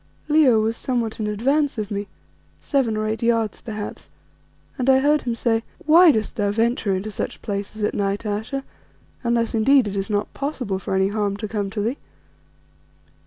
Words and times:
Leo 0.27 0.59
was 0.59 0.75
somewhat 0.75 1.19
in 1.19 1.27
advance 1.27 1.77
of 1.77 1.91
me, 1.91 2.07
seven 2.59 2.97
or 2.97 3.05
eight 3.05 3.21
yards 3.21 3.61
perhaps, 3.61 4.09
and 4.79 4.89
I 4.89 4.97
heard 4.97 5.21
him 5.21 5.35
say 5.35 5.61
"Why 5.85 6.11
dost 6.11 6.37
thou 6.37 6.49
venture 6.51 6.95
into 6.95 7.11
such 7.11 7.39
places 7.43 7.83
at 7.83 7.93
night, 7.93 8.25
Ayesha, 8.25 8.63
unless 9.23 9.53
indeed 9.53 9.87
it 9.87 9.95
is 9.95 10.09
not 10.09 10.33
possible 10.33 10.79
for 10.79 10.95
any 10.95 11.09
harm 11.09 11.37
to 11.37 11.47
come 11.47 11.69
to 11.69 11.81
thee?" 11.81 11.97